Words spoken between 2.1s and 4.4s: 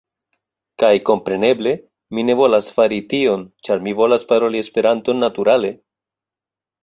mi ne volas fari tion ĉar mi volas